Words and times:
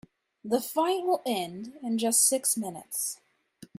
The 0.43 0.59
fight 0.61 1.03
will 1.03 1.21
end 1.27 1.73
in 1.83 1.99
just 1.99 2.25
six 2.27 2.57
minutes. 2.57 3.19